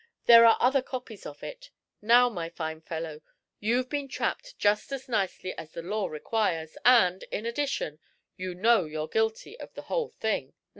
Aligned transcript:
There 0.25 0.47
are 0.47 0.57
other 0.59 0.81
copies 0.81 1.27
of 1.27 1.43
it. 1.43 1.69
Now, 2.01 2.27
my 2.27 2.49
fine 2.49 2.81
fellow, 2.81 3.21
you've 3.59 3.87
been 3.87 4.07
trapped 4.07 4.57
just 4.57 4.91
as 4.91 5.07
nicely 5.07 5.55
as 5.55 5.73
the 5.73 5.83
law 5.83 6.07
requires, 6.07 6.75
and, 6.83 7.21
in 7.31 7.45
addition, 7.45 7.99
you 8.35 8.55
know 8.55 8.85
you're 8.85 9.07
guilty 9.07 9.59
of 9.59 9.71
the 9.75 9.83
whole 9.93 10.09
thing. 10.09 10.55